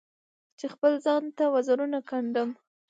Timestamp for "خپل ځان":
0.73-1.23